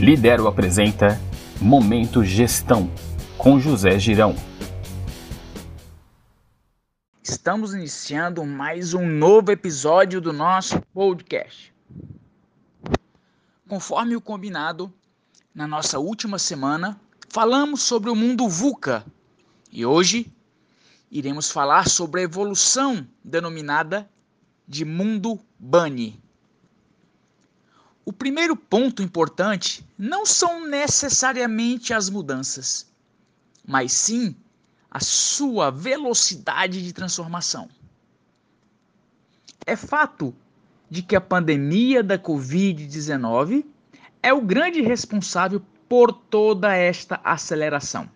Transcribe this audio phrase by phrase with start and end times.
[0.00, 1.20] Lidero apresenta
[1.60, 2.90] Momento Gestão
[3.36, 4.34] com José Girão.
[7.22, 11.70] Estamos iniciando mais um novo episódio do nosso podcast.
[13.68, 14.90] Conforme o combinado,
[15.54, 16.98] na nossa última semana,
[17.28, 19.04] falamos sobre o mundo VUCA
[19.70, 20.32] e hoje
[21.10, 24.08] iremos falar sobre a evolução denominada
[24.66, 26.29] de mundo BUNNY.
[28.04, 32.90] O primeiro ponto importante não são necessariamente as mudanças,
[33.66, 34.34] mas sim
[34.90, 37.68] a sua velocidade de transformação.
[39.66, 40.34] É fato
[40.88, 43.64] de que a pandemia da Covid-19
[44.22, 48.10] é o grande responsável por toda esta aceleração.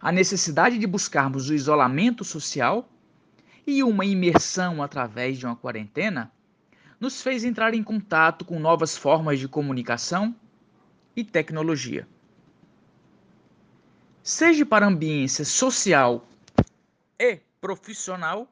[0.00, 2.88] A necessidade de buscarmos o isolamento social
[3.66, 6.30] e uma imersão através de uma quarentena
[7.02, 10.32] nos fez entrar em contato com novas formas de comunicação
[11.16, 12.06] e tecnologia.
[14.22, 16.24] Seja para ambiência social
[17.18, 18.46] e profissional,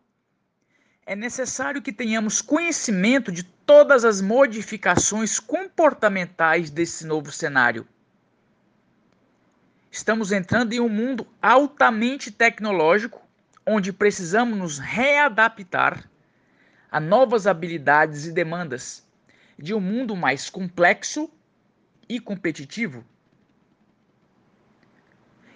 [1.06, 7.86] é necessário que tenhamos conhecimento de todas as modificações comportamentais desse novo cenário.
[9.92, 13.22] Estamos entrando em um mundo altamente tecnológico,
[13.64, 16.09] onde precisamos nos readaptar
[16.90, 19.06] a novas habilidades e demandas
[19.58, 21.30] de um mundo mais complexo
[22.08, 23.04] e competitivo.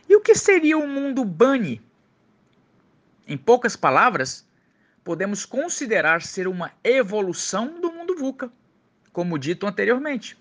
[0.09, 1.81] E o que seria o mundo Bunny?
[3.27, 4.47] Em poucas palavras,
[5.03, 8.53] podemos considerar ser uma evolução do mundo VUCA,
[9.13, 10.39] como dito anteriormente.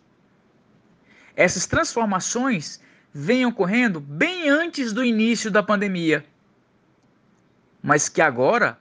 [1.36, 2.82] Essas transformações
[3.14, 6.26] vêm ocorrendo bem antes do início da pandemia,
[7.82, 8.78] mas que agora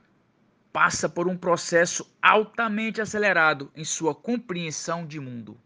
[0.72, 5.60] passa por um processo altamente acelerado em sua compreensão de mundo.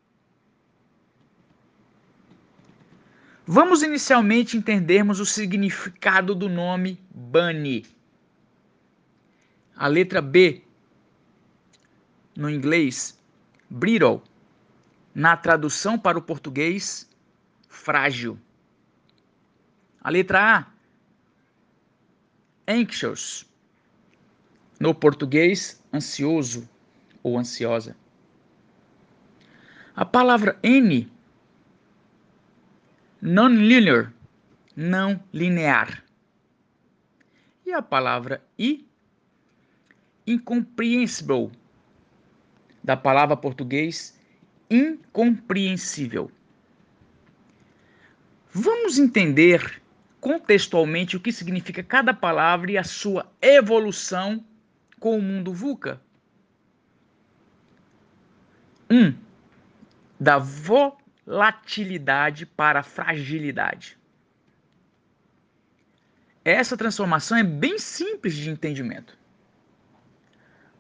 [3.47, 7.87] Vamos inicialmente entendermos o significado do nome Bunny.
[9.77, 10.65] A letra B,
[12.35, 13.17] no inglês,
[13.71, 14.21] brittle,
[15.15, 17.09] na tradução para o português,
[17.69, 18.37] frágil.
[20.01, 20.67] A letra A,
[22.67, 23.47] anxious,
[24.79, 26.69] no português, ansioso
[27.23, 27.97] ou ansiosa.
[29.95, 31.11] A palavra N,
[33.21, 34.13] non-linear,
[34.77, 36.05] não linear.
[37.65, 38.87] E a palavra I,
[40.27, 41.51] incomprehensible,
[42.85, 44.17] da palavra português
[44.71, 46.31] incompreensível.
[48.53, 49.83] Vamos entender
[50.21, 54.45] contextualmente o que significa cada palavra e a sua evolução
[55.01, 56.01] com o mundo VUCA?
[58.91, 59.15] Um,
[60.19, 63.99] da volatilidade para fragilidade.
[66.45, 69.19] Essa transformação é bem simples de entendimento.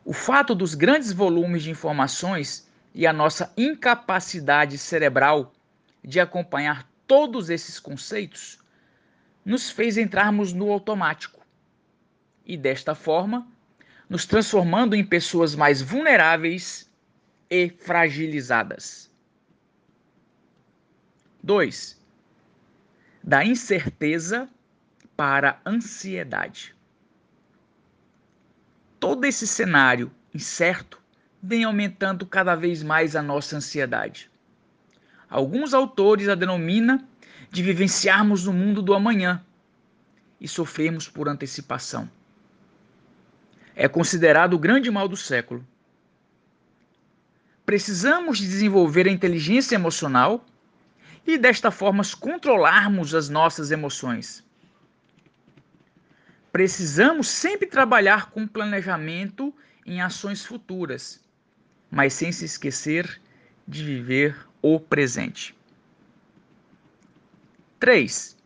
[0.04, 5.52] O fato dos grandes volumes de informações e a nossa incapacidade cerebral
[6.04, 8.58] de acompanhar todos esses conceitos
[9.44, 11.44] nos fez entrarmos no automático
[12.44, 13.48] e, desta forma,
[14.08, 16.88] nos transformando em pessoas mais vulneráveis
[17.50, 19.10] e fragilizadas.
[21.42, 22.00] 2.
[23.22, 24.48] Da incerteza
[25.16, 26.74] para a ansiedade.
[29.00, 31.00] Todo esse cenário incerto
[31.42, 34.30] vem aumentando cada vez mais a nossa ansiedade.
[35.28, 37.04] Alguns autores a denominam
[37.50, 39.44] de vivenciarmos no mundo do amanhã
[40.40, 42.10] e sofrermos por antecipação
[43.76, 45.64] é considerado o grande mal do século.
[47.66, 50.44] Precisamos desenvolver a inteligência emocional
[51.26, 54.42] e, desta forma, controlarmos as nossas emoções.
[56.50, 59.52] Precisamos sempre trabalhar com planejamento
[59.84, 61.22] em ações futuras,
[61.90, 63.20] mas sem se esquecer
[63.68, 65.54] de viver o presente.
[67.78, 68.38] 3.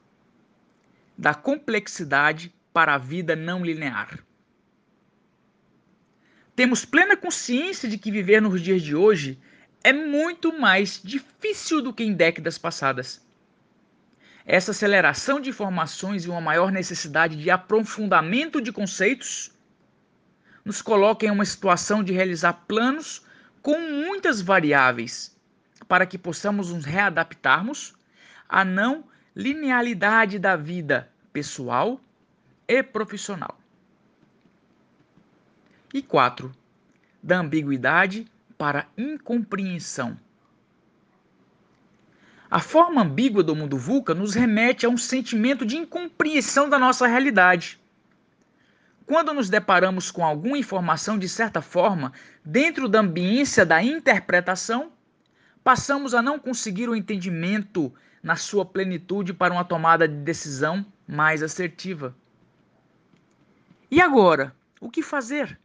[1.17, 4.19] Da complexidade para a vida não linear.
[6.55, 9.39] Temos plena consciência de que viver nos dias de hoje
[9.83, 13.25] é muito mais difícil do que em décadas passadas.
[14.45, 19.53] Essa aceleração de informações e uma maior necessidade de aprofundamento de conceitos
[20.65, 23.25] nos coloca em uma situação de realizar planos
[23.63, 25.37] com muitas variáveis
[25.87, 27.95] para que possamos nos readaptarmos
[28.49, 29.05] à não
[29.35, 32.01] linearidade da vida pessoal
[32.67, 33.60] e profissional.
[35.93, 36.53] E quatro,
[37.23, 38.27] da ambiguidade
[38.57, 40.19] para incompreensão.
[42.51, 47.07] A forma ambígua do mundo VUCA nos remete a um sentimento de incompreensão da nossa
[47.07, 47.81] realidade.
[49.07, 52.13] Quando nos deparamos com alguma informação de certa forma
[52.45, 54.93] dentro da ambiência da interpretação,
[55.63, 57.93] passamos a não conseguir o entendimento
[58.23, 62.15] na sua plenitude para uma tomada de decisão mais assertiva.
[63.91, 65.59] E agora, o que fazer?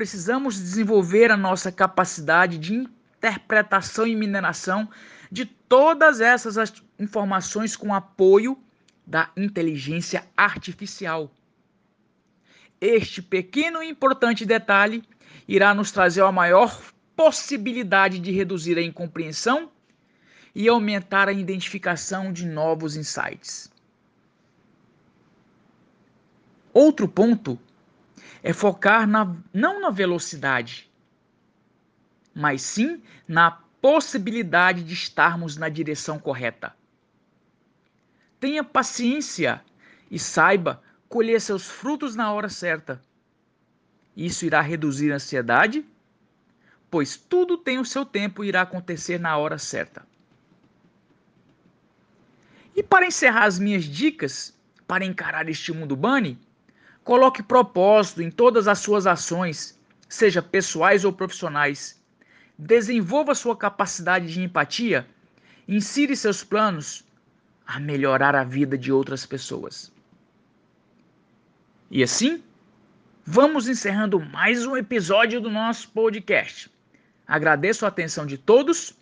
[0.00, 4.88] Precisamos desenvolver a nossa capacidade de interpretação e mineração
[5.30, 8.58] de todas essas informações com apoio
[9.06, 11.30] da inteligência artificial.
[12.80, 15.04] Este pequeno e importante detalhe
[15.46, 16.80] irá nos trazer a maior
[17.14, 19.70] possibilidade de reduzir a incompreensão
[20.54, 23.70] e aumentar a identificação de novos insights.
[26.72, 27.60] Outro ponto
[28.42, 30.90] é focar na, não na velocidade,
[32.34, 33.50] mas sim na
[33.80, 36.74] possibilidade de estarmos na direção correta.
[38.38, 39.62] Tenha paciência
[40.10, 43.00] e saiba colher seus frutos na hora certa.
[44.16, 45.84] Isso irá reduzir a ansiedade,
[46.90, 50.06] pois tudo tem o seu tempo e irá acontecer na hora certa.
[52.74, 56.38] E para encerrar as minhas dicas para encarar este mundo Bunny,
[57.04, 62.00] coloque propósito em todas as suas ações, seja pessoais ou profissionais
[62.60, 65.08] desenvolva sua capacidade de empatia,
[65.66, 67.02] insire seus planos
[67.66, 69.90] a melhorar a vida de outras pessoas.
[71.90, 72.42] E assim,
[73.24, 76.70] vamos encerrando mais um episódio do nosso podcast.
[77.26, 78.92] Agradeço a atenção de todos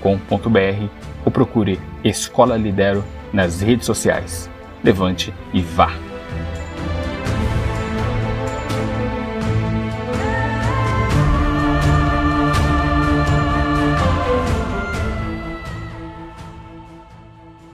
[1.24, 4.50] ou procure Escola Lidero nas redes sociais.
[4.82, 6.11] Levante e vá!